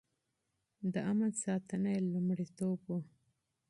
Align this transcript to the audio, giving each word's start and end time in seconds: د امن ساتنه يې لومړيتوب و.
د 0.93 0.95
امن 1.11 1.31
ساتنه 1.43 1.89
يې 1.95 1.99
لومړيتوب 2.11 2.79
و. 2.85 2.89